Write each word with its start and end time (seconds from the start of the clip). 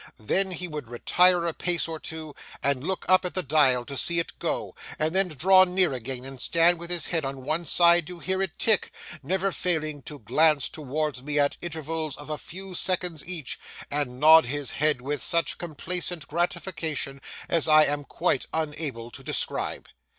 Then 0.17 0.49
he 0.49 0.67
would 0.67 0.87
retire 0.87 1.45
a 1.45 1.53
pace 1.53 1.87
or 1.87 1.99
two 1.99 2.33
and 2.63 2.83
look 2.83 3.05
up 3.07 3.23
at 3.23 3.35
the 3.35 3.43
dial 3.43 3.85
to 3.85 3.95
see 3.95 4.17
it 4.17 4.33
go, 4.39 4.73
and 4.97 5.13
then 5.13 5.27
draw 5.27 5.63
near 5.63 5.93
again 5.93 6.25
and 6.25 6.41
stand 6.41 6.79
with 6.79 6.89
his 6.89 7.05
head 7.05 7.23
on 7.23 7.43
one 7.43 7.65
side 7.65 8.07
to 8.07 8.17
hear 8.17 8.41
it 8.41 8.57
tick: 8.57 8.91
never 9.21 9.51
failing 9.51 10.01
to 10.01 10.17
glance 10.17 10.69
towards 10.69 11.21
me 11.21 11.37
at 11.37 11.57
intervals 11.61 12.17
of 12.17 12.31
a 12.31 12.39
few 12.39 12.73
seconds 12.73 13.27
each, 13.29 13.59
and 13.91 14.19
nod 14.19 14.47
his 14.47 14.71
head 14.71 15.01
with 15.01 15.21
such 15.21 15.59
complacent 15.59 16.27
gratification 16.27 17.21
as 17.47 17.67
I 17.67 17.83
am 17.85 18.03
quite 18.03 18.47
unable 18.51 19.11
to 19.11 19.21
describe. 19.23 19.87